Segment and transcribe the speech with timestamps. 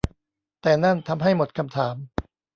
[0.61, 1.95] แต่นั่นทำให้หมดคำถาม